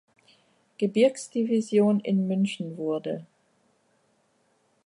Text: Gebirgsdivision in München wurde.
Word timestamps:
Gebirgsdivision 0.79 1.99
in 1.99 2.27
München 2.27 2.75
wurde. 2.75 3.27